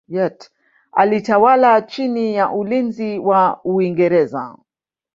Alitawala 0.91 1.81
chini 1.81 2.35
ya 2.35 2.51
ulinzi 2.51 3.19
wa 3.19 3.61
Uingereza. 3.63 4.55